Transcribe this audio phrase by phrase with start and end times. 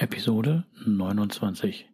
[0.00, 1.86] Episode 29.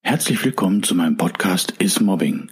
[0.00, 2.50] Herzlich willkommen zu meinem Podcast Is Mobbing,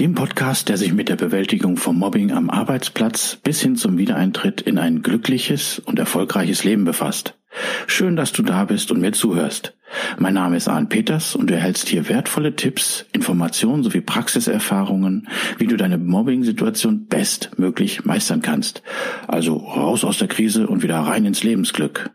[0.00, 4.60] dem Podcast, der sich mit der Bewältigung von Mobbing am Arbeitsplatz bis hin zum Wiedereintritt
[4.60, 7.38] in ein glückliches und erfolgreiches Leben befasst.
[7.86, 9.76] Schön, dass du da bist und mir zuhörst.
[10.18, 15.66] Mein Name ist Arne Peters und du erhältst hier wertvolle Tipps, Informationen sowie Praxiserfahrungen, wie
[15.66, 18.82] du deine Mobbing-Situation bestmöglich meistern kannst.
[19.26, 22.10] Also raus aus der Krise und wieder rein ins Lebensglück.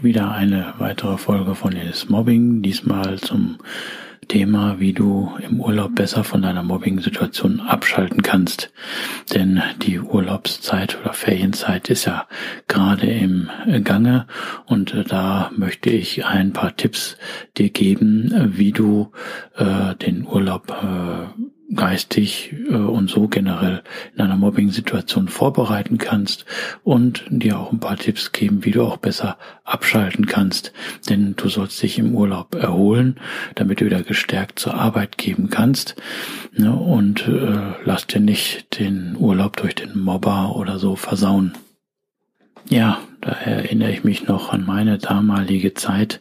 [0.00, 3.58] Und wieder eine weitere Folge von Is Mobbing, diesmal zum
[4.28, 8.72] Thema, wie du im Urlaub besser von deiner Mobbing-Situation abschalten kannst.
[9.34, 12.26] Denn die Urlaubszeit oder Ferienzeit ist ja
[12.66, 13.50] gerade im
[13.84, 14.26] Gange
[14.64, 17.18] und da möchte ich ein paar Tipps
[17.58, 19.12] dir geben, wie du
[19.56, 23.82] äh, den Urlaub äh, geistig äh, und so generell
[24.14, 26.44] in einer Mobbing-Situation vorbereiten kannst
[26.84, 30.72] und dir auch ein paar Tipps geben, wie du auch besser abschalten kannst.
[31.08, 33.20] Denn du sollst dich im Urlaub erholen,
[33.54, 35.96] damit du wieder gestärkt zur Arbeit geben kannst.
[36.56, 36.74] Ne?
[36.74, 41.52] Und äh, lass dir nicht den Urlaub durch den Mobber oder so versauen.
[42.68, 46.20] Ja, da erinnere ich mich noch an meine damalige Zeit,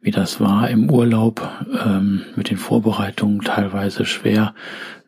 [0.00, 1.48] wie das war im Urlaub,
[1.84, 4.54] ähm, mit den Vorbereitungen teilweise schwer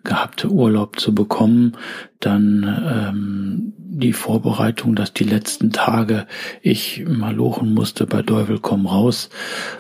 [0.05, 1.77] gehabte Urlaub zu bekommen,
[2.21, 6.27] dann ähm, die Vorbereitung, dass die letzten Tage
[6.63, 9.29] ich mal lochen musste bei Deuvel komm raus.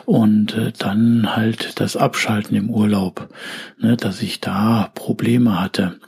[0.05, 3.29] Und äh, dann halt das Abschalten im Urlaub,
[3.79, 5.99] ne, dass ich da Probleme hatte,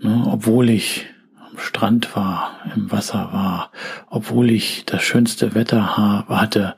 [0.00, 1.06] ne, obwohl ich
[1.56, 3.70] Strand war, im Wasser war,
[4.08, 5.96] obwohl ich das schönste Wetter
[6.28, 6.74] hatte,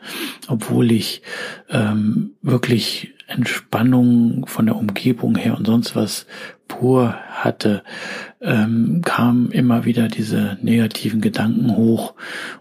[0.48, 1.22] obwohl ich
[1.70, 6.26] ähm, wirklich Entspannung von der Umgebung her und sonst was
[6.68, 7.82] pur hatte,
[8.40, 12.14] ähm, kamen immer wieder diese negativen Gedanken hoch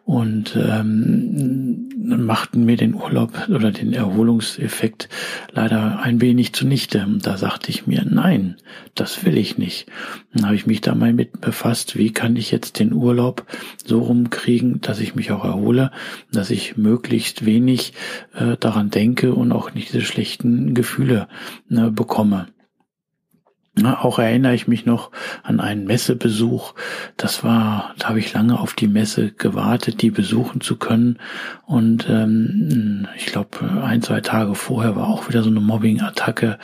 [0.05, 5.09] und ähm, machten mir den Urlaub oder den Erholungseffekt
[5.51, 7.07] leider ein wenig zunichte.
[7.21, 8.57] Da sagte ich mir, nein,
[8.95, 9.87] das will ich nicht.
[10.33, 13.45] Dann habe ich mich da mal mit befasst, wie kann ich jetzt den Urlaub
[13.85, 15.91] so rumkriegen, dass ich mich auch erhole,
[16.31, 17.93] dass ich möglichst wenig
[18.33, 21.27] äh, daran denke und auch nicht diese schlechten Gefühle
[21.69, 22.47] äh, bekomme.
[23.75, 25.09] Na, auch erinnere ich mich noch
[25.41, 26.75] an einen Messebesuch.
[27.17, 31.17] Das war, da habe ich lange auf die Messe gewartet, die besuchen zu können.
[31.65, 36.59] Und ähm, ich glaube, ein, zwei Tage vorher war auch wieder so eine Mobbing-Attacke.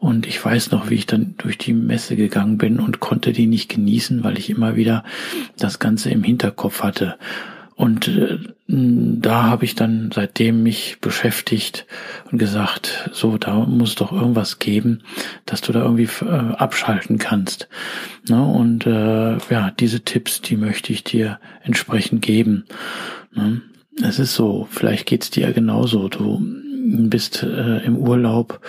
[0.00, 3.46] Und ich weiß noch, wie ich dann durch die Messe gegangen bin und konnte die
[3.46, 5.04] nicht genießen, weil ich immer wieder
[5.58, 7.18] das Ganze im Hinterkopf hatte.
[7.78, 11.86] Und äh, da habe ich dann seitdem mich beschäftigt
[12.28, 15.04] und gesagt, so, da muss doch irgendwas geben,
[15.46, 17.68] dass du da irgendwie äh, abschalten kannst.
[18.28, 18.42] Ne?
[18.42, 22.64] Und äh, ja, diese Tipps, die möchte ich dir entsprechend geben.
[23.32, 23.62] Ne?
[24.02, 26.08] Es ist so, vielleicht geht's dir genauso.
[26.08, 28.60] Du bist äh, im Urlaub,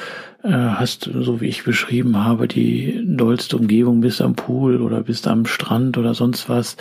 [0.43, 5.27] äh, hast, so wie ich beschrieben habe, die dollste Umgebung, bist am Pool oder bist
[5.27, 6.77] am Strand oder sonst was,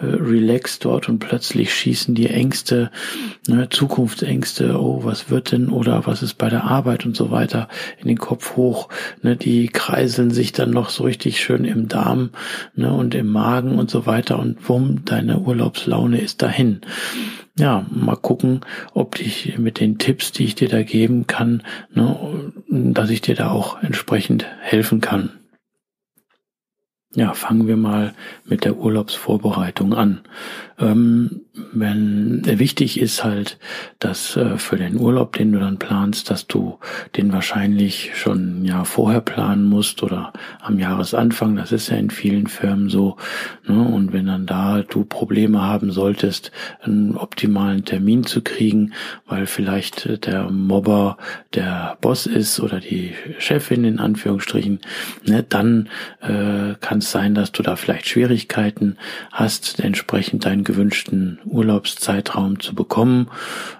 [0.00, 2.90] relaxed dort und plötzlich schießen die Ängste,
[3.46, 7.68] ne, Zukunftsängste, oh, was wird denn oder was ist bei der Arbeit und so weiter
[8.00, 8.88] in den Kopf hoch.
[9.22, 12.30] Ne, die kreiseln sich dann noch so richtig schön im Darm
[12.74, 16.80] ne, und im Magen und so weiter und wumm, deine Urlaubslaune ist dahin
[17.58, 18.60] ja, mal gucken,
[18.94, 21.62] ob ich mit den Tipps, die ich dir da geben kann,
[21.92, 22.16] ne,
[22.68, 25.39] dass ich dir da auch entsprechend helfen kann.
[27.16, 30.20] Ja, fangen wir mal mit der Urlaubsvorbereitung an.
[30.78, 33.58] Ähm, wenn wichtig ist halt,
[33.98, 36.78] dass äh, für den Urlaub, den du dann planst, dass du
[37.16, 41.56] den wahrscheinlich schon ein Jahr vorher planen musst oder am Jahresanfang.
[41.56, 43.16] Das ist ja in vielen Firmen so.
[43.66, 43.82] Ne?
[43.82, 48.92] Und wenn dann da du Probleme haben solltest, einen optimalen Termin zu kriegen,
[49.26, 51.18] weil vielleicht der Mobber
[51.54, 54.78] der Boss ist oder die Chefin in Anführungsstrichen,
[55.26, 55.42] ne?
[55.42, 55.88] dann
[56.20, 58.96] äh, kann es sein, dass du da vielleicht Schwierigkeiten
[59.32, 63.28] hast, entsprechend deinen gewünschten Urlaubszeitraum zu bekommen.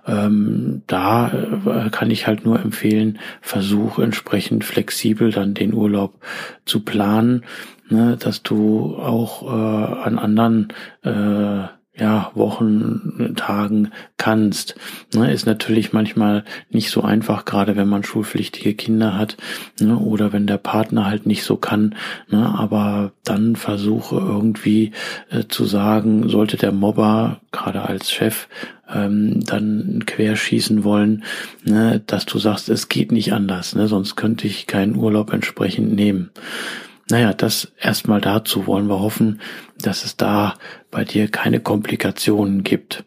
[0.07, 6.21] Ähm, da äh, kann ich halt nur empfehlen, versuch entsprechend flexibel dann den Urlaub
[6.65, 7.45] zu planen,
[7.89, 10.73] ne, dass du auch äh, an anderen
[11.03, 11.69] äh,
[12.01, 14.75] ja, Wochen, Tagen kannst.
[15.15, 19.37] Ne, ist natürlich manchmal nicht so einfach, gerade wenn man schulpflichtige Kinder hat
[19.81, 21.95] ne, oder wenn der Partner halt nicht so kann.
[22.29, 24.93] Ne, aber dann versuche irgendwie
[25.31, 28.49] äh, zu sagen, sollte der Mobber gerade als Chef
[28.93, 31.25] ähm, dann querschießen wollen,
[31.65, 35.95] ne, dass du sagst, es geht nicht anders, ne, sonst könnte ich keinen Urlaub entsprechend
[35.95, 36.31] nehmen.
[37.11, 39.41] Naja, das erstmal dazu wollen wir hoffen,
[39.79, 40.55] dass es da
[40.91, 43.05] bei dir keine Komplikationen gibt.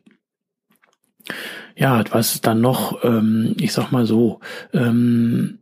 [1.75, 4.39] Ja, was ist dann noch, ähm, ich sag mal so,
[4.73, 5.59] ähm,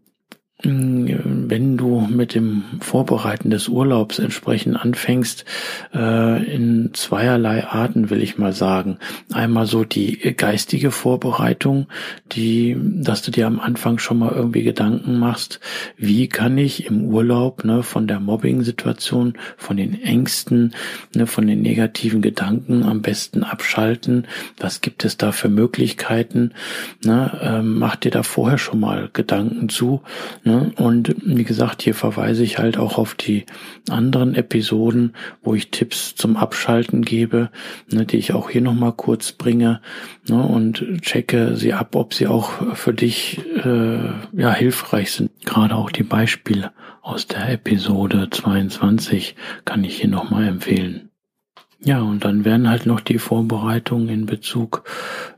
[0.64, 5.46] wenn du mit dem Vorbereiten des Urlaubs entsprechend anfängst,
[5.94, 8.98] äh, in zweierlei Arten will ich mal sagen.
[9.34, 11.88] Einmal so die geistige Vorbereitung,
[12.32, 15.60] die, dass du dir am Anfang schon mal irgendwie Gedanken machst,
[15.98, 20.76] wie kann ich im Urlaub ne, von der Mobbing-Situation, von den Ängsten,
[21.16, 24.28] ne, von den negativen Gedanken am besten abschalten.
[24.58, 26.54] Was gibt es da für Möglichkeiten?
[27.04, 30.02] Ne, ähm, mach dir da vorher schon mal Gedanken zu.
[30.44, 30.51] Ne?
[30.60, 33.46] Und wie gesagt, hier verweise ich halt auch auf die
[33.90, 35.14] anderen Episoden,
[35.44, 37.50] wo ich Tipps zum Abschalten gebe,
[37.92, 39.82] ne, die ich auch hier nochmal kurz bringe
[40.28, 45.32] ne, und checke sie ab, ob sie auch für dich äh, ja hilfreich sind.
[45.46, 46.72] Gerade auch die Beispiele
[47.02, 51.11] aus der Episode 22 kann ich hier nochmal empfehlen.
[51.84, 54.84] Ja, und dann werden halt noch die Vorbereitungen in Bezug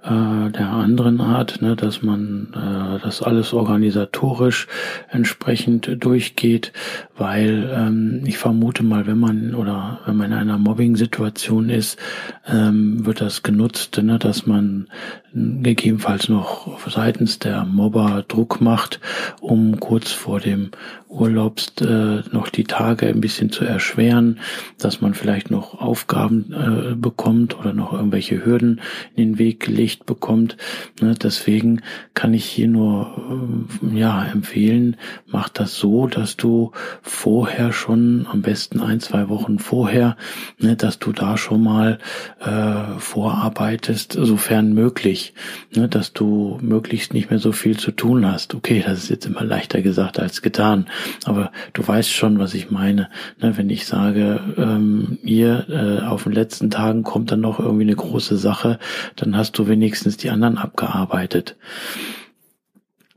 [0.04, 0.10] äh,
[0.51, 4.68] der anderen Art, ne, dass man äh, das alles organisatorisch
[5.10, 6.74] entsprechend durchgeht,
[7.16, 11.98] weil ähm, ich vermute mal, wenn man oder wenn man in einer Mobbing-Situation ist,
[12.46, 14.89] ähm, wird das genutzt, ne, dass man
[15.34, 19.00] gegebenenfalls noch seitens der Mobber Druck macht,
[19.39, 20.72] um kurz vor dem
[21.13, 24.39] Urlaubs äh, noch die Tage ein bisschen zu erschweren,
[24.80, 28.81] dass man vielleicht noch Aufgaben äh, bekommt oder noch irgendwelche Hürden
[29.15, 30.57] in den Weg gelegt bekommt.
[31.01, 31.81] Ne, deswegen
[32.13, 36.71] kann ich hier nur äh, ja empfehlen, mach das so, dass du
[37.01, 40.18] vorher schon, am besten ein, zwei Wochen vorher,
[40.60, 42.00] ne, dass du da schon mal
[42.39, 45.33] äh, vorarbeitest, sofern möglich,
[45.75, 48.56] ne, dass du möglichst nicht mehr so viel zu tun hast.
[48.56, 50.88] Okay, das ist jetzt immer leichter gesagt als getan,
[51.25, 53.09] aber du weißt schon, was ich meine.
[53.41, 57.83] Ne, wenn ich sage, ähm, ihr äh, auf den letzten Tagen kommt dann noch irgendwie
[57.83, 58.79] eine große Sache,
[59.15, 61.55] dann hast du wenigstens die anderen abgearbeitet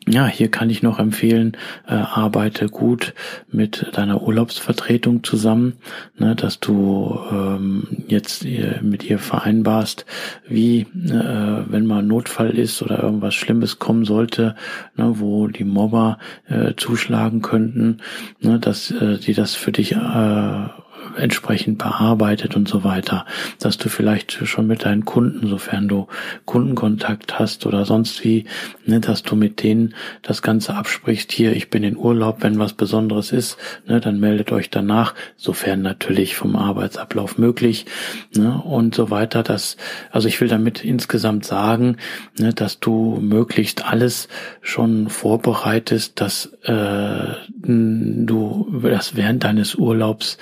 [0.08, 1.56] ja, hier kann ich noch empfehlen,
[1.88, 3.12] äh, arbeite gut
[3.50, 5.74] mit deiner Urlaubsvertretung zusammen,
[6.16, 10.06] ne, dass du ähm, jetzt äh, mit ihr vereinbarst,
[10.48, 14.54] wie, äh, wenn mal Notfall ist oder irgendwas Schlimmes kommen sollte,
[14.96, 17.98] ne, wo die Mobber äh, zuschlagen könnten,
[18.40, 20.68] ne, dass äh, die das für dich äh,
[21.16, 23.26] entsprechend bearbeitet und so weiter,
[23.58, 26.06] dass du vielleicht schon mit deinen Kunden, sofern du
[26.44, 28.44] Kundenkontakt hast oder sonst wie,
[28.84, 32.72] ne, dass du mit denen das Ganze absprichst, hier, ich bin in Urlaub, wenn was
[32.72, 33.56] Besonderes ist,
[33.86, 37.86] ne, dann meldet euch danach, sofern natürlich vom Arbeitsablauf möglich,
[38.34, 39.76] ne, und so weiter, dass,
[40.10, 41.96] also ich will damit insgesamt sagen,
[42.38, 44.28] ne, dass du möglichst alles
[44.60, 50.38] schon vorbereitest, dass äh, du das während deines Urlaubs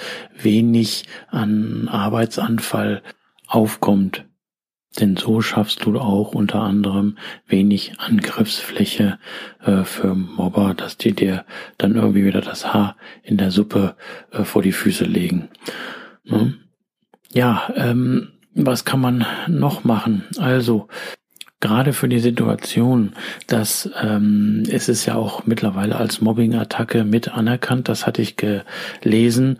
[0.55, 3.03] wenig an Arbeitsanfall
[3.49, 4.25] aufkommt.
[5.01, 7.19] Denn so schaffst du auch unter anderem
[7.49, 9.19] wenig Angriffsfläche
[9.65, 11.45] äh, für Mobber, dass die dir
[11.79, 13.97] dann irgendwie wieder das Haar in der Suppe
[14.31, 15.49] äh, vor die Füße legen.
[16.23, 16.55] Ne?
[17.32, 20.23] Ja, ähm, was kann man noch machen?
[20.39, 20.87] Also,
[21.65, 23.15] gerade für die Situation,
[23.46, 29.58] dass ähm, es ist ja auch mittlerweile als Mobbing-Attacke mit anerkannt, das hatte ich gelesen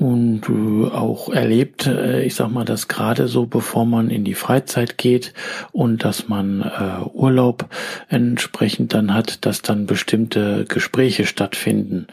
[0.00, 4.34] und äh, auch erlebt, äh, ich sag mal, dass gerade so, bevor man in die
[4.34, 5.34] Freizeit geht
[5.72, 7.68] und dass man äh, Urlaub
[8.08, 12.06] entsprechend dann hat, dass dann bestimmte Gespräche stattfinden,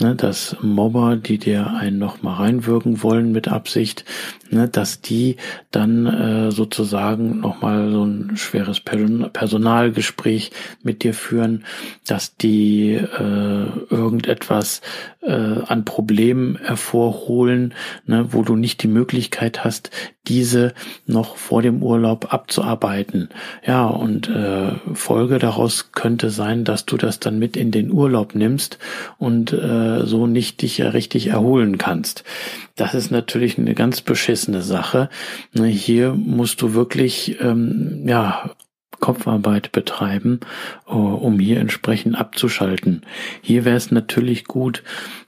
[0.00, 4.04] ne, dass Mobber, die dir einen noch mal reinwirken wollen mit Absicht,
[4.50, 5.36] ne, dass die
[5.70, 10.50] dann äh, sozusagen nochmal so ein schweres Personalgespräch
[10.82, 11.64] mit dir führen,
[12.04, 14.80] dass die äh, irgendetwas
[15.20, 17.27] äh, an Problemen hervorholen,
[18.06, 19.90] ne, wo du nicht die Möglichkeit hast,
[20.26, 20.74] diese
[21.06, 23.28] noch vor dem Urlaub abzuarbeiten.
[23.66, 28.34] Ja, und äh, Folge daraus könnte sein, dass du das dann mit in den Urlaub
[28.34, 28.78] nimmst
[29.18, 32.24] und äh, so nicht dich ja richtig erholen kannst.
[32.76, 35.08] Das ist natürlich eine ganz beschissene Sache.
[35.52, 38.50] Ne, hier musst du wirklich ähm, ja
[39.00, 40.40] Kopfarbeit betreiben,
[40.86, 43.02] äh, um hier entsprechend abzuschalten.
[43.42, 44.82] Hier wäre es natürlich gut,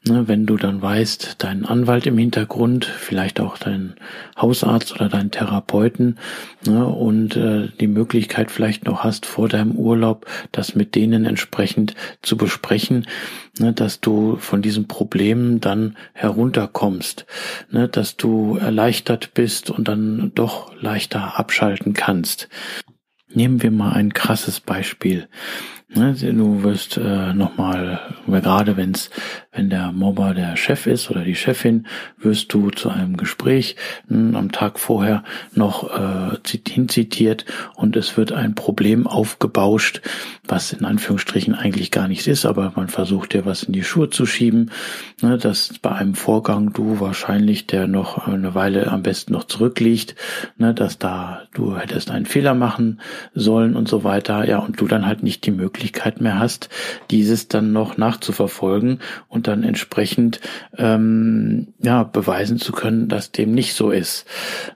[0.07, 3.95] ne, wenn du dann weißt, dein Anwalt im Hintergrund, vielleicht auch dein
[4.41, 6.19] Hausarzt oder dein Therapeuten
[6.67, 11.95] ne, und äh, die Möglichkeit vielleicht noch hast, vor deinem Urlaub das mit denen entsprechend
[12.23, 13.07] zu besprechen,
[13.59, 17.27] ne, dass du von diesen Problemen dann herunterkommst,
[17.71, 22.49] dass du erleichtert bist und dann doch leichter abschalten kannst.
[23.33, 25.29] Nehmen wir mal ein krasses Beispiel.
[25.93, 29.11] Ne, du wirst äh, nochmal, gerade wenn's,
[29.51, 33.75] wenn der Mobber der Chef ist oder die Chefin, wirst du zu einem Gespräch
[34.07, 36.37] mh, hm, am Tag vorher noch äh,
[36.69, 37.45] hinzitiert
[37.75, 40.01] und es wird ein Problem aufgebauscht,
[40.47, 44.11] was in Anführungsstrichen eigentlich gar nichts ist, aber man versucht dir was in die Schuhe
[44.11, 44.71] zu schieben,
[45.23, 50.15] ne, dass bei einem Vorgang du wahrscheinlich, der noch eine Weile am besten noch zurückliegt,
[50.57, 53.01] ne, dass da du hättest einen Fehler machen
[53.35, 56.69] sollen und so weiter, ja, und du dann halt nicht die Möglichkeit Möglichkeit mehr hast,
[57.11, 60.41] dieses dann noch nachzuverfolgen und dann entsprechend
[60.77, 64.27] ähm, ja beweisen zu können, dass dem nicht so ist.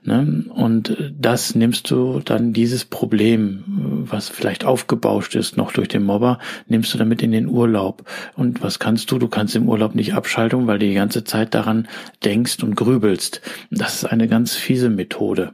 [0.03, 0.45] Ne?
[0.49, 3.63] Und das nimmst du dann dieses Problem,
[4.09, 8.09] was vielleicht aufgebauscht ist, noch durch den Mobber, nimmst du damit in den Urlaub.
[8.35, 9.19] Und was kannst du?
[9.19, 11.87] Du kannst im Urlaub nicht abschalten, weil du die ganze Zeit daran
[12.23, 13.41] denkst und grübelst.
[13.69, 15.53] Das ist eine ganz fiese Methode.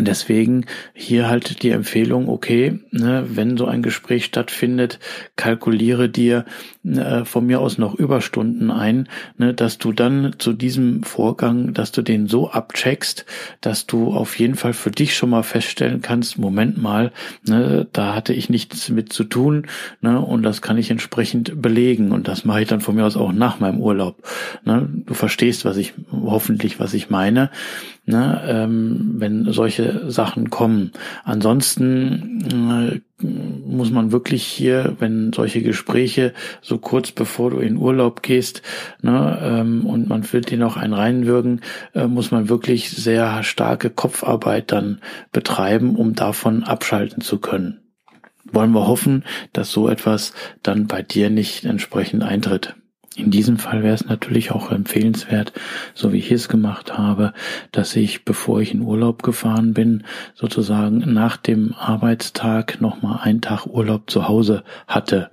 [0.00, 0.64] Deswegen
[0.94, 5.00] hier halt die Empfehlung, okay, ne, wenn so ein Gespräch stattfindet,
[5.34, 6.44] kalkuliere dir
[6.84, 11.90] äh, von mir aus noch Überstunden ein, ne, dass du dann zu diesem Vorgang, dass
[11.90, 13.26] du den so abcheckst,
[13.60, 17.10] dass du auf jeden Fall für dich schon mal feststellen kannst, Moment mal,
[17.46, 19.66] ne, da hatte ich nichts mit zu tun,
[20.00, 23.16] ne, und das kann ich entsprechend belegen und das mache ich dann von mir aus
[23.16, 24.22] auch nach meinem Urlaub.
[24.64, 24.88] Ne.
[25.06, 27.50] Du verstehst, was ich hoffentlich, was ich meine
[28.08, 30.92] ne, ähm, wenn solche Sachen kommen.
[31.24, 38.22] Ansonsten äh, muss man wirklich hier, wenn solche Gespräche so kurz bevor du in Urlaub
[38.22, 38.62] gehst
[39.02, 41.60] ne, ähm, und man will dir noch einen reinwürgen,
[41.94, 45.00] äh, muss man wirklich sehr starke Kopfarbeit dann
[45.30, 47.80] betreiben, um davon abschalten zu können.
[48.50, 52.74] Wollen wir hoffen, dass so etwas dann bei dir nicht entsprechend eintritt.
[53.18, 55.52] In diesem Fall wäre es natürlich auch empfehlenswert,
[55.92, 57.32] so wie ich es gemacht habe,
[57.72, 63.66] dass ich, bevor ich in Urlaub gefahren bin, sozusagen nach dem Arbeitstag nochmal einen Tag
[63.66, 65.30] Urlaub zu Hause hatte.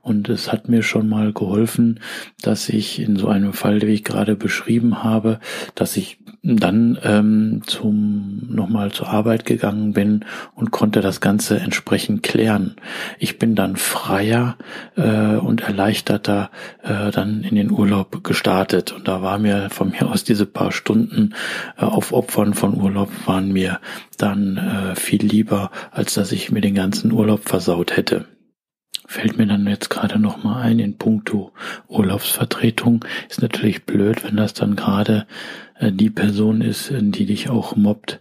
[0.00, 1.98] Und es hat mir schon mal geholfen,
[2.40, 5.40] dass ich in so einem Fall, wie ich gerade beschrieben habe,
[5.74, 12.22] dass ich dann ähm, zum nochmal zur Arbeit gegangen bin und konnte das Ganze entsprechend
[12.22, 12.76] klären.
[13.18, 14.58] Ich bin dann freier
[14.94, 16.50] äh, und erleichterter
[16.82, 18.92] äh, dann in den Urlaub gestartet.
[18.92, 21.34] Und da war mir von mir aus diese paar Stunden
[21.76, 23.80] äh, auf Opfern von Urlaub waren mir
[24.18, 28.26] dann äh, viel lieber, als dass ich mir den ganzen Urlaub versaut hätte
[29.06, 31.52] fällt mir dann jetzt gerade noch mal ein in puncto
[31.88, 33.04] Urlaubsvertretung.
[33.28, 35.26] Ist natürlich blöd, wenn das dann gerade
[35.78, 38.20] äh, die Person ist, äh, die dich auch mobbt.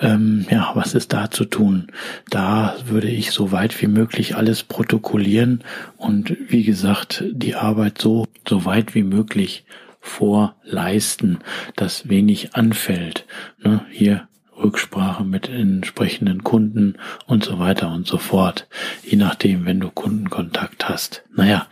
[0.00, 1.88] Ähm, ja, was ist da zu tun?
[2.30, 5.62] Da würde ich so weit wie möglich alles protokollieren
[5.96, 9.64] und wie gesagt, die Arbeit so, so weit wie möglich
[10.00, 11.38] vorleisten,
[11.76, 13.24] dass wenig anfällt.
[13.62, 16.96] Ne, hier Rücksprache mit entsprechenden Kunden
[17.26, 18.68] und so weiter und so fort.
[19.02, 21.24] Je nachdem, wenn du Kundenkontakt hast.
[21.34, 21.66] Naja,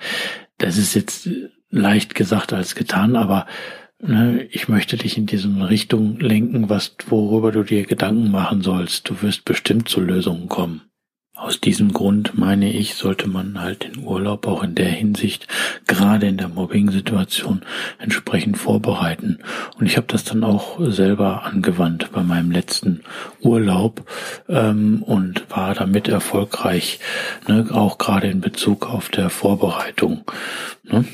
[0.59, 1.29] das ist jetzt
[1.71, 3.47] leicht gesagt als getan, aber
[4.01, 9.09] ne, ich möchte dich in diese Richtung lenken, was, worüber du dir Gedanken machen sollst.
[9.09, 10.83] Du wirst bestimmt zu Lösungen kommen.
[11.43, 15.49] Aus diesem Grund meine ich, sollte man halt den Urlaub auch in der Hinsicht,
[15.89, 17.63] gerade in der Mobbing-Situation,
[17.99, 19.41] entsprechend vorbereiten.
[19.77, 23.01] Und ich habe das dann auch selber angewandt bei meinem letzten
[23.41, 24.09] Urlaub
[24.49, 27.01] ähm, und war damit erfolgreich,
[27.49, 30.23] ne, auch gerade in Bezug auf der Vorbereitung.
[30.85, 31.05] Ne.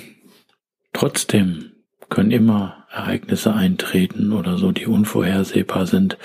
[0.93, 1.68] Trotzdem
[2.09, 6.17] können immer Ereignisse eintreten oder so, die unvorhersehbar sind,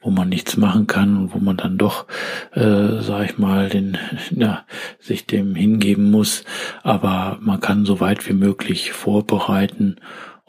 [0.00, 2.06] wo man nichts machen kann und wo man dann doch,
[2.52, 3.96] äh, sag ich mal, den,
[4.30, 4.64] ja,
[5.00, 6.44] sich dem hingeben muss.
[6.82, 9.96] Aber man kann so weit wie möglich vorbereiten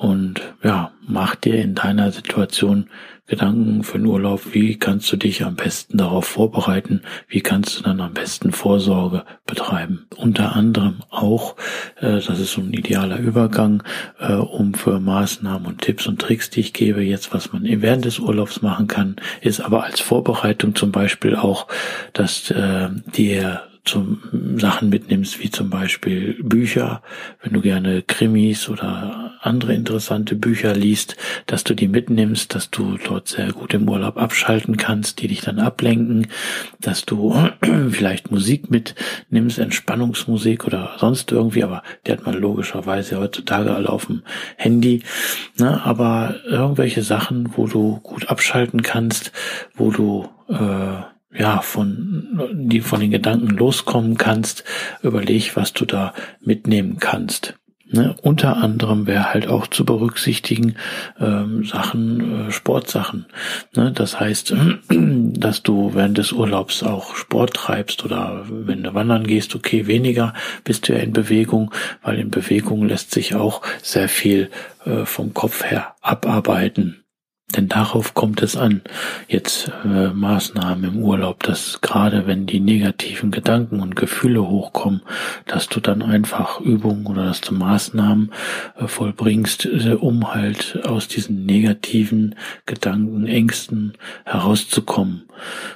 [0.04, 2.90] und ja, mach dir in deiner Situation
[3.26, 7.84] Gedanken für den Urlaub, wie kannst du dich am besten darauf vorbereiten, wie kannst du
[7.84, 10.06] dann am besten Vorsorge betreiben.
[10.18, 11.56] Unter anderem auch,
[12.02, 13.82] äh, das ist so ein idealer Übergang,
[14.20, 18.04] äh, um für Maßnahmen und Tipps und Tricks, die ich gebe, jetzt was man während
[18.04, 21.68] des Urlaubs machen kann, ist aber als Vorbereitung zum Beispiel auch,
[22.12, 24.22] dass äh, dir zum
[24.58, 27.02] Sachen mitnimmst, wie zum Beispiel Bücher,
[27.42, 32.98] wenn du gerne Krimis oder andere interessante Bücher liest, dass du die mitnimmst, dass du
[32.98, 36.28] dort sehr gut im Urlaub abschalten kannst, die dich dann ablenken,
[36.80, 37.36] dass du
[37.90, 44.06] vielleicht Musik mitnimmst, Entspannungsmusik oder sonst irgendwie, aber die hat man logischerweise heutzutage alle auf
[44.06, 44.24] dem
[44.56, 45.04] Handy.
[45.58, 45.84] Ne?
[45.84, 49.34] Aber irgendwelche Sachen, wo du gut abschalten kannst,
[49.76, 54.64] wo du äh, ja, von, die von den Gedanken loskommen kannst,
[55.02, 57.56] überleg, was du da mitnehmen kannst.
[57.94, 60.78] Ne, unter anderem wäre halt auch zu berücksichtigen
[61.20, 63.28] ähm, Sachen, äh, Sportsachen.
[63.76, 64.56] Ne, das heißt,
[64.90, 70.34] dass du während des Urlaubs auch Sport treibst oder wenn du wandern gehst, okay, weniger
[70.64, 71.72] bist du ja in Bewegung,
[72.02, 74.50] weil in Bewegung lässt sich auch sehr viel
[74.86, 77.03] äh, vom Kopf her abarbeiten.
[77.56, 78.82] Denn darauf kommt es an,
[79.28, 85.02] jetzt äh, Maßnahmen im Urlaub, dass gerade wenn die negativen Gedanken und Gefühle hochkommen,
[85.46, 88.32] dass du dann einfach Übungen oder dass du Maßnahmen
[88.78, 93.94] äh, vollbringst, äh, um halt aus diesen negativen Gedanken, Ängsten
[94.26, 95.24] herauszukommen.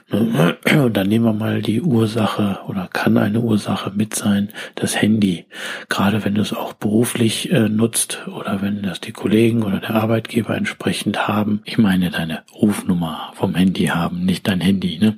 [0.10, 0.58] Ne?
[0.84, 5.46] Und dann nehmen wir mal die Ursache oder kann eine Ursache mit sein, das Handy.
[5.90, 9.96] Gerade wenn du es auch beruflich äh, nutzt oder wenn das die Kollegen oder der
[9.96, 11.62] Arbeitgeber entsprechend haben.
[11.70, 15.00] Ich meine deine Rufnummer vom Handy haben, nicht dein Handy.
[15.00, 15.18] Ne?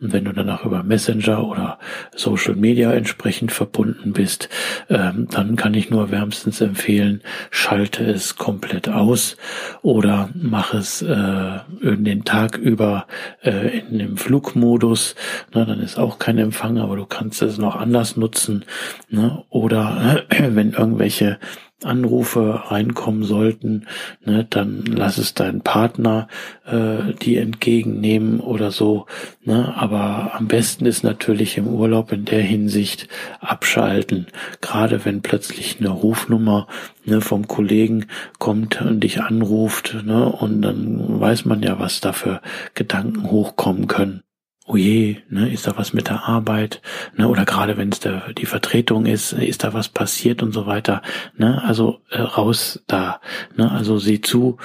[0.00, 1.80] Und wenn du dann auch über Messenger oder
[2.14, 4.48] Social Media entsprechend verbunden bist,
[4.88, 9.36] ähm, dann kann ich nur wärmstens empfehlen, schalte es komplett aus
[9.82, 13.08] oder mach es äh, den Tag über
[13.42, 15.16] äh, in dem Flugmodus.
[15.56, 15.66] Ne?
[15.66, 18.64] Dann ist auch kein Empfang, aber du kannst es noch anders nutzen.
[19.08, 19.42] Ne?
[19.50, 21.40] Oder äh, wenn irgendwelche
[21.84, 23.86] Anrufe reinkommen sollten,
[24.24, 26.28] ne, dann lass es dein Partner
[26.66, 29.06] äh, die entgegennehmen oder so.
[29.44, 29.74] Ne?
[29.76, 33.08] Aber am besten ist natürlich im Urlaub in der Hinsicht
[33.40, 34.26] abschalten.
[34.60, 36.66] Gerade wenn plötzlich eine Rufnummer
[37.04, 38.06] ne, vom Kollegen
[38.38, 42.40] kommt und dich anruft, ne, und dann weiß man ja, was da für
[42.74, 44.23] Gedanken hochkommen können
[44.66, 46.80] oh je, ne, ist da was mit der Arbeit,
[47.16, 51.02] ne, oder gerade wenn es die Vertretung ist, ist da was passiert und so weiter,
[51.36, 53.20] ne, also äh, raus da,
[53.56, 54.56] ne, also sieh zu,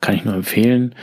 [0.00, 0.94] kann ich nur empfehlen.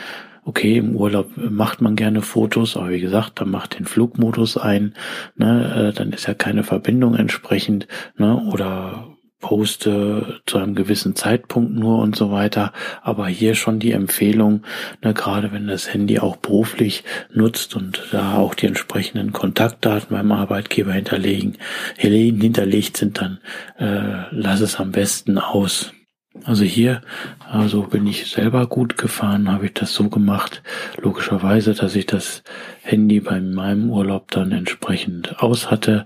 [0.48, 4.94] Okay, im Urlaub macht man gerne Fotos, aber wie gesagt, dann macht den Flugmodus ein,
[5.36, 11.74] ne, äh, dann ist ja keine Verbindung entsprechend, ne, oder poste zu einem gewissen Zeitpunkt
[11.74, 12.74] nur und so weiter.
[13.02, 14.64] Aber hier schon die Empfehlung,
[15.04, 20.32] ne, gerade wenn das Handy auch beruflich nutzt und da auch die entsprechenden Kontaktdaten beim
[20.32, 21.58] Arbeitgeber hinterlegen,
[21.98, 23.40] hinterlegt sind, dann
[23.78, 25.95] äh, lass es am besten aus.
[26.44, 27.02] Also hier,
[27.50, 30.62] also bin ich selber gut gefahren, habe ich das so gemacht,
[31.02, 32.44] logischerweise, dass ich das
[32.82, 36.06] Handy bei meinem Urlaub dann entsprechend aus hatte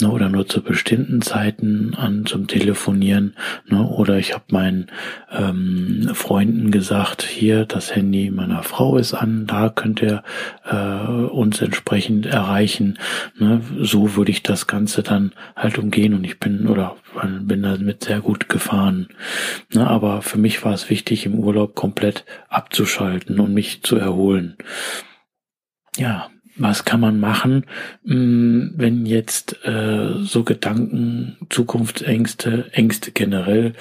[0.00, 4.86] ne, oder nur zu bestimmten Zeiten an zum Telefonieren ne, oder ich habe meinen
[5.30, 10.24] ähm, Freunden gesagt, hier das Handy meiner Frau ist an, da könnt ihr
[10.64, 12.98] äh, uns entsprechend erreichen.
[13.38, 16.96] Ne, so würde ich das Ganze dann halt umgehen und ich bin oder
[17.40, 19.08] bin damit sehr gut gefahren.
[19.72, 24.56] Ne, aber für mich war es wichtig, im Urlaub komplett abzuschalten und mich zu erholen.
[25.96, 27.64] Ja, was kann man machen,
[28.04, 33.74] hm, wenn jetzt äh, so Gedanken, Zukunftsängste, Ängste generell,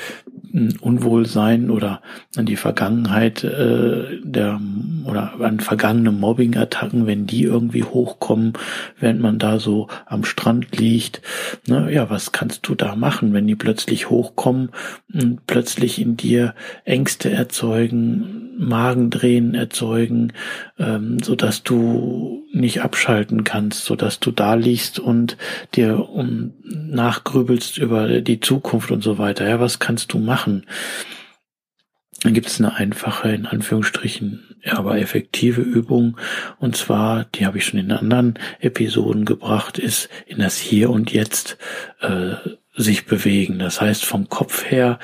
[0.82, 2.02] Unwohlsein oder
[2.36, 4.60] an die Vergangenheit äh, der
[5.06, 8.54] oder an vergangene Mobbing-Attacken, wenn die irgendwie hochkommen,
[9.00, 11.22] während man da so am Strand liegt.
[11.68, 14.70] Ne, ja, was kannst du da machen, wenn die plötzlich hochkommen
[15.14, 16.54] und plötzlich in dir
[16.86, 20.34] Ängste erzeugen, Magendrehen erzeugen,
[20.80, 25.38] ähm, so dass du nicht abschalten kannst, so dass du da liegst und
[25.76, 29.48] dir um, nachgrübelst über die Zukunft und so weiter.
[29.48, 30.37] Ja, was kannst du machen?
[30.46, 36.18] Dann gibt es eine einfache, in Anführungsstrichen, aber effektive Übung.
[36.60, 41.12] Und zwar, die habe ich schon in anderen Episoden gebracht, ist in das Hier und
[41.12, 41.58] Jetzt
[42.02, 42.36] äh,
[42.76, 43.60] sich bewegen.
[43.60, 45.00] Das heißt, vom Kopf her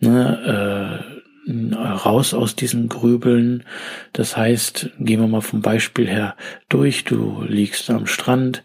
[0.00, 3.64] ne, äh, raus aus diesen Grübeln.
[4.12, 6.36] Das heißt, gehen wir mal vom Beispiel her
[6.68, 7.04] durch.
[7.04, 8.62] Du liegst am Strand,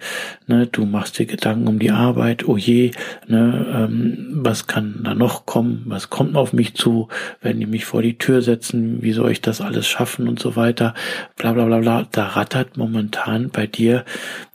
[0.48, 2.48] ne, du machst dir Gedanken um die Arbeit.
[2.48, 2.92] Oh je,
[3.28, 5.84] ne, ähm, was kann da noch kommen?
[5.86, 7.08] Was kommt auf mich zu?
[7.42, 10.56] Wenn die mich vor die Tür setzen, wie soll ich das alles schaffen und so
[10.56, 10.94] weiter?
[11.38, 12.08] Bla bla bla bla.
[12.12, 14.04] Da rattert momentan bei dir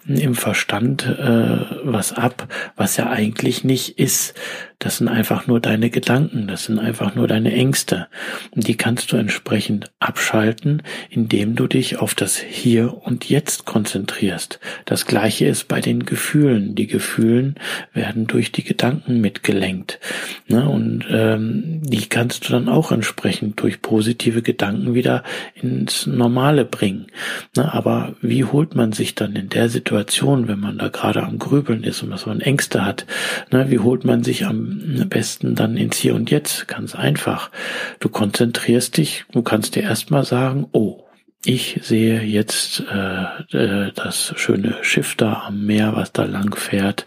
[0.07, 4.35] im Verstand äh, was ab, was ja eigentlich nicht ist.
[4.81, 8.09] Das sind einfach nur deine Gedanken, das sind einfach nur deine Ängste.
[8.51, 14.59] Und die kannst du entsprechend abschalten, indem du dich auf das Hier und Jetzt konzentrierst.
[14.87, 16.75] Das gleiche ist bei den Gefühlen.
[16.77, 17.57] Die Gefühlen
[17.93, 20.01] werden durch die Gedanken mitgelenkt.
[20.49, 20.67] Ne?
[20.67, 25.25] Und ähm, die kannst du dann auch entsprechend durch positive Gedanken wieder
[25.61, 27.09] ins Normale bringen.
[27.55, 27.71] Ne?
[27.71, 31.85] Aber wie holt man sich dann in der Situation, wenn man da gerade am Grübeln
[31.85, 33.07] ist und was man Ängste hat,
[33.51, 33.71] ne?
[33.71, 36.69] wie holt man sich am besten dann ins Hier und Jetzt.
[36.69, 37.51] Ganz einfach.
[37.99, 41.05] Du konzentrierst dich, du kannst dir erstmal sagen, oh,
[41.43, 47.07] ich sehe jetzt äh, äh, das schöne Schiff da am Meer, was da lang fährt.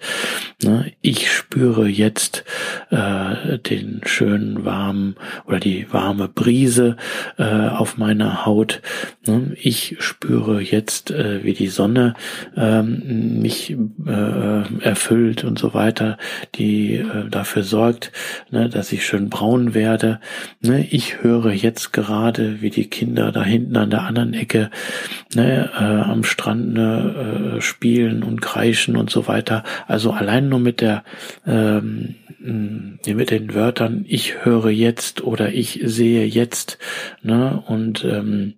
[0.64, 0.92] Ne?
[1.02, 2.44] Ich spüre jetzt
[2.90, 6.98] äh, den schönen warmen oder die warme Brise
[7.38, 8.82] äh, auf meiner Haut.
[9.28, 9.56] Ne?
[9.62, 12.16] Ich spüre jetzt, äh, wie die Sonne
[12.58, 16.18] ähm, mich äh, erfüllt und so weiter,
[16.56, 18.12] die äh, dafür sorgt,
[18.50, 20.20] ne, dass ich schön braun werde.
[20.62, 20.88] Ne?
[20.90, 24.72] Ich höre jetzt gerade, wie die Kinder da hinten an der anderen anderen Ecke
[25.36, 29.64] ne, äh, am Strand ne, äh, spielen und kreischen und so weiter.
[29.88, 31.04] Also allein nur mit der
[31.46, 32.16] ähm,
[33.06, 36.78] mit den Wörtern ich höre jetzt oder ich sehe jetzt
[37.22, 38.56] ne, und ähm,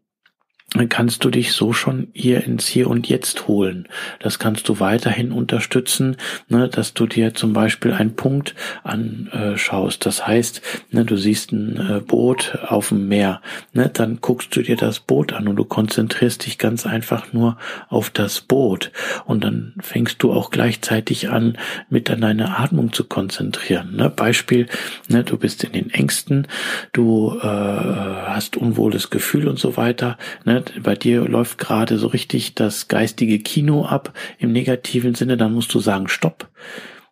[0.89, 3.88] kannst du dich so schon hier ins Hier und Jetzt holen.
[4.19, 6.17] Das kannst du weiterhin unterstützen,
[6.49, 10.05] ne, dass du dir zum Beispiel einen Punkt anschaust.
[10.05, 10.61] Das heißt,
[10.91, 13.41] ne, du siehst ein äh, Boot auf dem Meer,
[13.73, 17.57] ne, dann guckst du dir das Boot an und du konzentrierst dich ganz einfach nur
[17.88, 18.91] auf das Boot.
[19.25, 21.57] Und dann fängst du auch gleichzeitig an,
[21.89, 23.95] mit an deine Atmung zu konzentrieren.
[23.95, 24.09] Ne.
[24.09, 24.67] Beispiel,
[25.07, 26.47] ne, du bist in den Ängsten,
[26.91, 30.17] du äh, hast unwohles Gefühl und so weiter.
[30.43, 35.54] Ne, bei dir läuft gerade so richtig das geistige Kino ab im negativen Sinne, dann
[35.54, 36.49] musst du sagen, stopp.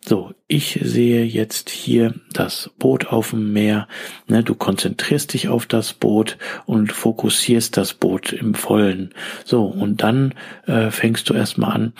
[0.05, 3.87] So, ich sehe jetzt hier das Boot auf dem Meer.
[4.27, 9.13] Ne, du konzentrierst dich auf das Boot und fokussierst das Boot im Vollen.
[9.45, 10.33] So, und dann
[10.65, 11.93] äh, fängst du erstmal an,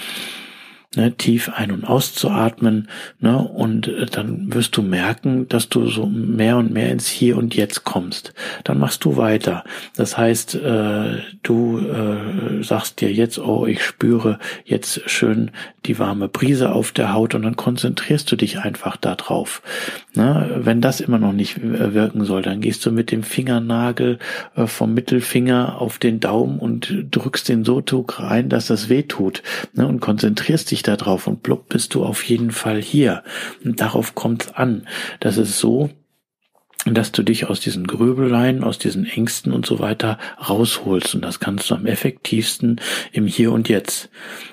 [0.96, 2.88] ne, tief ein- und auszuatmen,
[3.20, 7.38] ne, und äh, dann wirst du merken, dass du so mehr und mehr ins Hier
[7.38, 8.34] und Jetzt kommst.
[8.64, 9.64] Dann machst du weiter.
[9.96, 15.52] Das heißt, äh, du äh, sagst dir jetzt, oh, ich spüre jetzt schön
[15.86, 19.62] die warme Brise auf der Haut und dann konzentrierst du dich einfach darauf.
[20.16, 20.62] Ne?
[20.64, 24.20] Wenn das immer noch nicht äh, wirken soll, dann gehst du mit dem Fingernagel
[24.56, 29.44] äh, vom Mittelfinger auf den Daumen und drückst den so rein, dass das weh tut
[29.74, 29.88] ne?
[29.88, 33.24] und konzentrierst dich da drauf und blub bist du auf jeden Fall hier.
[33.63, 34.88] Und darauf kommt es an.
[35.19, 35.89] Das ist so,
[36.86, 40.17] dass du dich aus diesen Gröbeleien, aus diesen Ängsten und so weiter
[40.50, 41.15] rausholst.
[41.15, 44.10] Und das kannst du am effektivsten im Hier und Jetzt.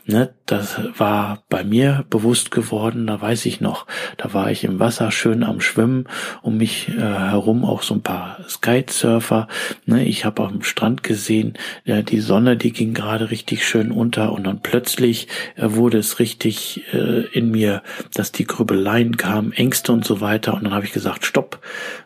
[0.06, 0.30] Ne?
[0.46, 3.86] Das war bei mir bewusst geworden, da weiß ich noch.
[4.16, 6.06] Da war ich im Wasser schön am Schwimmen,
[6.42, 9.48] um mich äh, herum auch so ein paar Skitesurfer.
[9.86, 10.04] Ne?
[10.04, 14.44] Ich habe am Strand gesehen, ja, die Sonne, die ging gerade richtig schön unter und
[14.44, 17.82] dann plötzlich äh, wurde es richtig äh, in mir,
[18.14, 20.54] dass die Grübeleien kamen, Ängste und so weiter.
[20.54, 21.60] Und dann habe ich gesagt, stopp.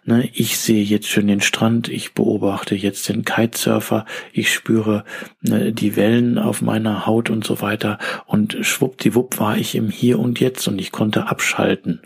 [0.05, 0.14] Ne?
[0.15, 5.05] Ne, ich sehe jetzt schon den Strand, ich beobachte jetzt den Kitesurfer, ich spüre
[5.41, 10.21] ne, die Wellen auf meiner Haut und so weiter und schwuppdiwupp war ich im Hier
[10.21, 12.01] und Jetzt und ich konnte abschalten.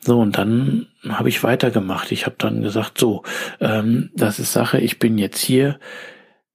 [0.00, 2.10] So und dann habe ich weitergemacht.
[2.10, 3.22] Ich habe dann gesagt, so,
[3.60, 5.78] ähm, das ist Sache, ich bin jetzt hier,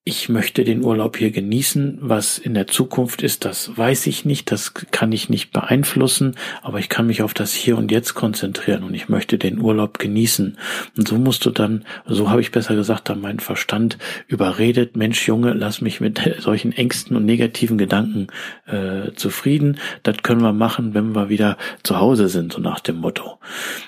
[0.07, 1.97] ich möchte den Urlaub hier genießen.
[1.99, 6.79] Was in der Zukunft ist, das weiß ich nicht, das kann ich nicht beeinflussen, aber
[6.79, 10.57] ich kann mich auf das Hier und Jetzt konzentrieren und ich möchte den Urlaub genießen.
[10.95, 15.27] Und so musst du dann, so habe ich besser gesagt, dann meinen Verstand überredet, Mensch
[15.27, 18.27] Junge, lass mich mit solchen Ängsten und negativen Gedanken
[18.65, 19.77] äh, zufrieden.
[20.03, 23.39] Das können wir machen, wenn wir wieder zu Hause sind, so nach dem Motto.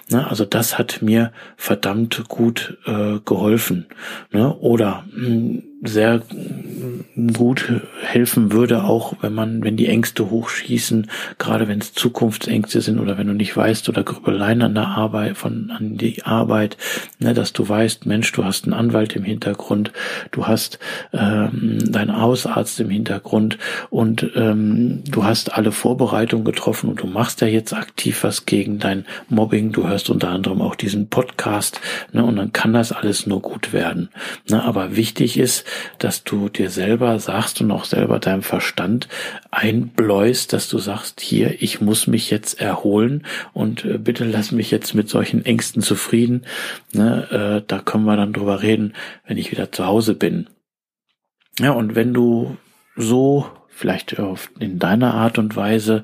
[0.10, 3.86] Na, also das hat mir verdammt gut äh, geholfen.
[4.34, 4.54] Ne?
[4.58, 6.22] Oder mh, hm, sehr
[7.36, 13.00] gut helfen würde, auch wenn man, wenn die Ängste hochschießen, gerade wenn es Zukunftsängste sind
[13.00, 16.78] oder wenn du nicht weißt oder Grübeleien an der Arbeit, von an die Arbeit,
[17.20, 19.92] ne, dass du weißt, Mensch, du hast einen Anwalt im Hintergrund,
[20.32, 20.80] du hast
[21.14, 23.58] ähm, deinen Hausarzt im Hintergrund
[23.90, 28.80] und ähm, du hast alle Vorbereitungen getroffen und du machst ja jetzt aktiv was gegen
[28.80, 29.72] dein Mobbing.
[29.72, 31.80] Du hörst unter anderem auch diesen Podcast,
[32.12, 34.10] ne, und dann kann das alles nur gut werden.
[34.50, 35.66] Ne, aber wichtig ist,
[35.98, 39.08] dass du dir selber sagst und auch selber deinem Verstand
[39.52, 44.72] einbläust, dass du sagst, hier, ich muss mich jetzt erholen und äh, bitte lass mich
[44.72, 46.46] jetzt mit solchen Ängsten zufrieden.
[46.94, 48.94] Ne, äh, da können wir dann drüber reden,
[49.26, 50.48] wenn ich wieder zu Hause bin.
[51.60, 52.58] Ja, und wenn du
[52.96, 53.46] so
[53.80, 54.18] vielleicht
[54.60, 56.04] in deiner Art und Weise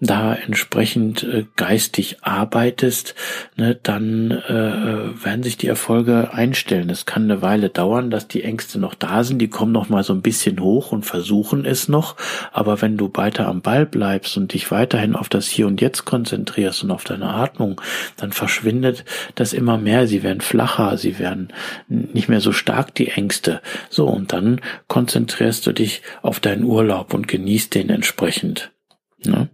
[0.00, 3.14] da entsprechend äh, geistig arbeitest,
[3.56, 6.90] ne, dann äh, werden sich die Erfolge einstellen.
[6.90, 10.02] Es kann eine Weile dauern, dass die Ängste noch da sind, die kommen noch mal
[10.02, 12.16] so ein bisschen hoch und versuchen es noch,
[12.52, 16.04] aber wenn du weiter am Ball bleibst und dich weiterhin auf das Hier und Jetzt
[16.04, 17.80] konzentrierst und auf deine Atmung,
[18.16, 19.04] dann verschwindet
[19.36, 21.52] das immer mehr, sie werden flacher, sie werden
[21.88, 23.60] nicht mehr so stark, die Ängste.
[23.88, 28.72] So, und dann konzentrierst du dich auf deinen Urlaub und genießt den entsprechend.
[29.24, 29.48] Ne?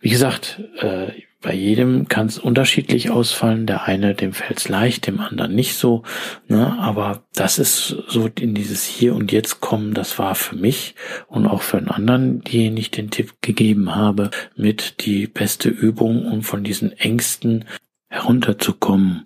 [0.00, 1.12] Wie gesagt, äh,
[1.46, 3.66] bei jedem kann es unterschiedlich ausfallen.
[3.66, 6.02] Der eine, dem fällt es leicht, dem anderen nicht so.
[6.48, 6.76] Ne?
[6.78, 10.96] Aber das ist so in dieses Hier und Jetzt kommen, das war für mich
[11.28, 16.26] und auch für einen anderen, den ich den Tipp gegeben habe, mit die beste Übung,
[16.26, 17.64] um von diesen Ängsten
[18.08, 19.24] herunterzukommen,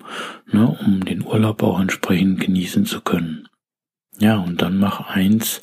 [0.51, 0.77] ne?
[0.85, 3.49] um den Urlaub auch entsprechend genießen zu können.
[4.19, 5.63] Ja, und dann mach eins,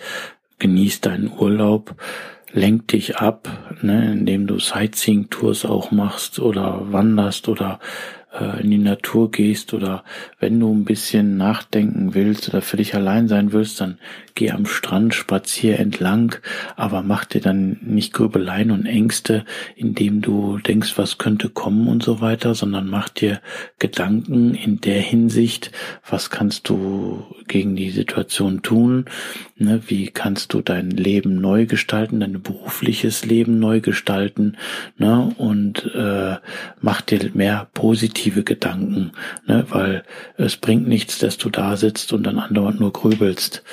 [0.59, 1.95] genieß deinen Urlaub,
[2.51, 7.79] lenk dich ab, ne, indem du Sightseeing-Tours auch machst oder wanderst oder
[8.33, 10.03] äh, in die Natur gehst oder
[10.39, 13.97] wenn du ein bisschen nachdenken willst oder für dich allein sein willst, dann
[14.35, 16.35] geh am Strand, spazier entlang,
[16.75, 22.03] aber mach dir dann nicht Grübeleien und Ängste, indem du denkst, was könnte kommen und
[22.03, 23.41] so weiter, sondern mach dir
[23.79, 25.71] Gedanken in der Hinsicht,
[26.07, 29.05] was kannst du gegen die Situation tun,
[29.57, 34.57] ne, wie kannst du dein Leben neu gestalten, dein berufliches Leben neu gestalten,
[34.97, 36.35] ne, und äh,
[36.81, 39.11] mach dir mehr positive Gedanken,
[39.45, 40.03] ne, weil
[40.37, 43.63] es bringt nichts, dass du da sitzt und dann andauernd nur grübelst.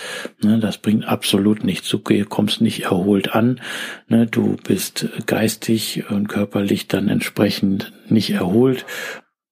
[0.43, 1.89] Ne, das bringt absolut nichts.
[1.89, 3.61] Du kommst nicht erholt an.
[4.09, 8.87] Ne, du bist geistig und körperlich dann entsprechend nicht erholt.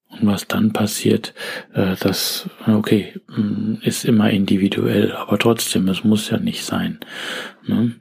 [0.09, 1.33] Und was dann passiert,
[1.73, 6.99] äh, das, okay, mm, ist immer individuell, aber trotzdem, es muss ja nicht sein.
[7.67, 7.93] Ne?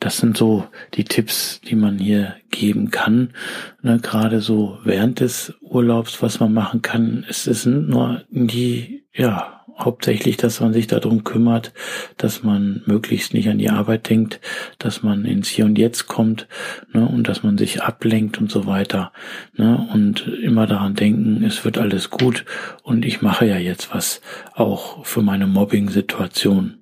[0.00, 3.34] Das sind so die Tipps, die man hier geben kann.
[3.82, 7.24] Gerade so während des Urlaubs, was man machen kann.
[7.28, 11.72] Es sind nur die, ja, hauptsächlich, dass man sich darum kümmert,
[12.16, 14.40] dass man möglichst nicht an die Arbeit denkt,
[14.78, 16.48] dass man ins Hier und Jetzt kommt
[16.92, 19.12] ne, und dass man sich ablenkt und so weiter.
[19.56, 22.44] Ne, und immer daran denken, es wird alles gut
[22.82, 24.20] und ich mache ja jetzt was
[24.54, 26.78] auch für meine Mobbing-Situation.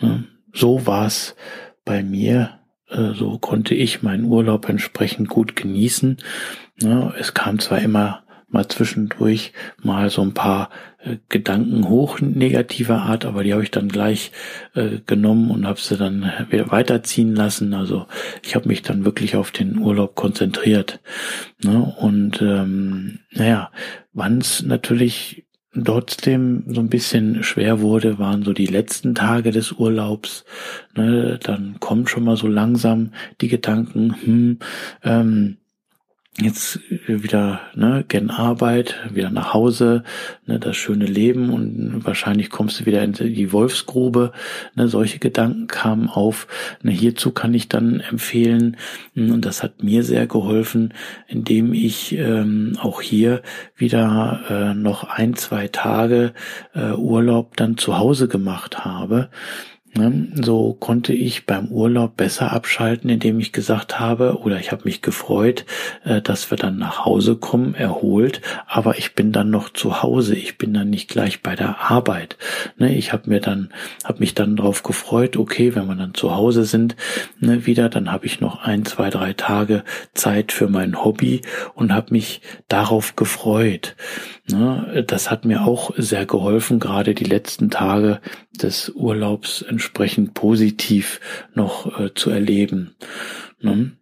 [0.00, 1.34] Ne, so war's
[1.84, 2.60] bei mir.
[2.88, 6.18] Äh, so konnte ich meinen Urlaub entsprechend gut genießen.
[6.82, 10.68] Ne, es kam zwar immer mal zwischendurch mal so ein paar
[10.98, 14.30] äh, Gedanken hoch negativer Art, aber die habe ich dann gleich
[14.74, 17.72] äh, genommen und habe sie dann wieder weiterziehen lassen.
[17.72, 18.06] Also
[18.42, 21.00] ich habe mich dann wirklich auf den Urlaub konzentriert.
[21.64, 21.94] Ne?
[21.98, 23.70] Und ähm, naja,
[24.12, 25.46] wann es natürlich
[25.84, 30.44] trotzdem so ein bisschen schwer wurde, waren so die letzten Tage des Urlaubs.
[30.94, 31.38] Ne?
[31.42, 34.58] Dann kommen schon mal so langsam die Gedanken, hm,
[35.02, 35.56] ähm,
[36.40, 40.02] jetzt wieder ne, gen Arbeit, wieder nach Hause,
[40.46, 44.32] ne, das schöne Leben und wahrscheinlich kommst du wieder in die Wolfsgrube.
[44.74, 46.46] Ne, solche Gedanken kamen auf.
[46.82, 48.78] Ne, hierzu kann ich dann empfehlen,
[49.14, 50.94] hm, und das hat mir sehr geholfen,
[51.28, 53.42] indem ich ähm, auch hier
[53.76, 56.32] wieder äh, noch ein, zwei Tage
[56.74, 59.28] äh, Urlaub dann zu Hause gemacht habe.
[59.94, 60.28] Ne?
[60.42, 65.02] So konnte ich beim Urlaub besser abschalten, indem ich gesagt habe, oder ich habe mich
[65.02, 65.66] gefreut,
[66.04, 70.34] äh, dass wir dann nach Hause kommen, erholt, aber ich bin dann noch zu Hause,
[70.34, 72.38] ich bin dann nicht gleich bei der Arbeit.
[72.78, 72.94] Ne?
[72.94, 73.68] Ich habe mir dann,
[74.04, 76.96] habe mich dann darauf gefreut, okay, wenn wir dann zu Hause sind,
[77.40, 81.42] ne, wieder, dann habe ich noch ein, zwei, drei Tage Zeit für mein Hobby
[81.74, 83.94] und habe mich darauf gefreut.
[85.06, 88.20] Das hat mir auch sehr geholfen, gerade die letzten Tage
[88.52, 91.20] des Urlaubs entsprechend positiv
[91.54, 92.94] noch äh, zu erleben.
[93.60, 93.92] Ne?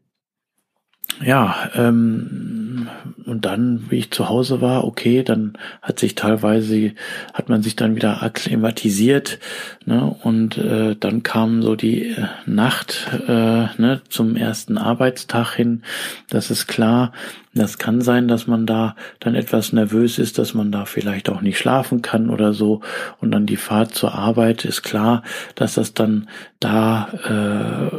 [1.23, 2.89] Ja, ähm,
[3.27, 6.93] und dann, wie ich zu Hause war, okay, dann hat sich teilweise,
[7.35, 9.39] hat man sich dann wieder akklimatisiert,
[9.85, 15.83] ne, und äh, dann kam so die äh, Nacht äh, ne, zum ersten Arbeitstag hin.
[16.31, 17.13] Das ist klar,
[17.53, 21.41] das kann sein, dass man da dann etwas nervös ist, dass man da vielleicht auch
[21.41, 22.81] nicht schlafen kann oder so.
[23.21, 25.25] Und dann die Fahrt zur Arbeit ist klar,
[25.57, 26.29] dass das dann
[26.61, 27.09] da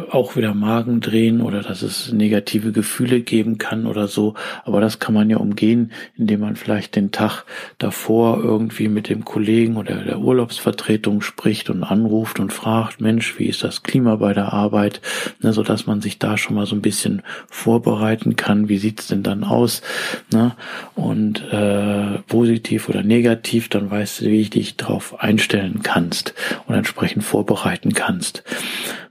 [0.09, 4.35] äh, auch wieder Magen drehen oder dass es negative Gefühle geben kann oder so.
[4.63, 7.43] Aber das kann man ja umgehen, indem man vielleicht den Tag
[7.77, 13.47] davor irgendwie mit dem Kollegen oder der Urlaubsvertretung spricht und anruft und fragt, Mensch, wie
[13.47, 15.01] ist das Klima bei der Arbeit?
[15.41, 18.69] Ne, so dass man sich da schon mal so ein bisschen vorbereiten kann.
[18.69, 19.81] Wie sieht's denn dann aus?
[20.31, 20.55] Ne?
[20.95, 26.33] Und äh, positiv oder negativ, dann weißt du, wie ich dich darauf einstellen kannst
[26.67, 28.43] und entsprechend vorbereiten kannst.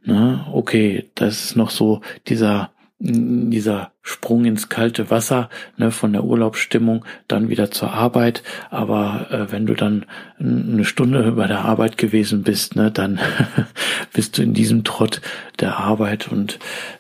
[0.04, 0.46] Ne?
[0.52, 2.70] Okay, das ist noch so dieser
[3.02, 8.42] dieser Sprung ins kalte Wasser ne, von der Urlaubsstimmung dann wieder zur Arbeit.
[8.68, 10.04] Aber äh, wenn du dann
[10.38, 13.18] eine Stunde bei der Arbeit gewesen bist, ne, dann
[14.12, 15.22] bist du in diesem Trott
[15.60, 16.58] der Arbeit und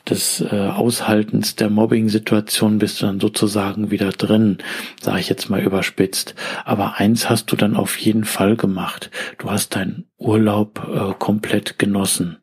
[0.08, 4.58] des äh, Aushaltens der Mobbing-Situation bist du dann sozusagen wieder drin,
[5.02, 6.34] sage ich jetzt mal überspitzt.
[6.64, 9.10] Aber eins hast du dann auf jeden Fall gemacht.
[9.36, 12.38] Du hast deinen Urlaub äh, komplett genossen.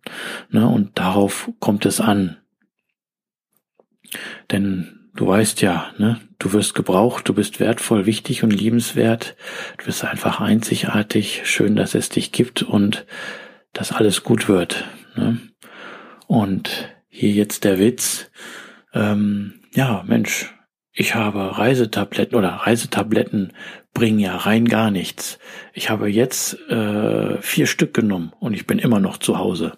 [0.51, 2.37] Ne, und darauf kommt es an.
[4.51, 9.35] Denn du weißt ja, ne, du wirst gebraucht, du bist wertvoll, wichtig und liebenswert,
[9.77, 13.05] du bist einfach einzigartig, schön, dass es dich gibt und
[13.73, 14.85] dass alles gut wird.
[15.15, 15.39] Ne?
[16.27, 18.29] Und hier jetzt der Witz,
[18.93, 20.53] ähm, ja, Mensch,
[20.99, 23.53] ich habe Reisetabletten oder Reisetabletten
[23.93, 25.37] bringen ja rein gar nichts.
[25.73, 29.77] Ich habe jetzt äh, vier Stück genommen und ich bin immer noch zu Hause.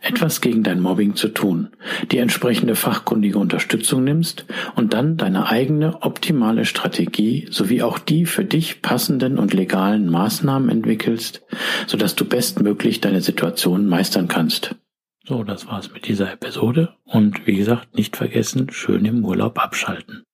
[0.00, 1.70] etwas gegen dein Mobbing zu tun,
[2.10, 8.44] die entsprechende fachkundige Unterstützung nimmst und dann deine eigene optimale Strategie sowie auch die für
[8.44, 11.42] dich passenden und legalen Maßnahmen entwickelst,
[11.86, 14.74] sodass du bestmöglich deine Situation meistern kannst.
[15.26, 20.24] So, das war's mit dieser Episode und wie gesagt, nicht vergessen, schön im Urlaub abschalten.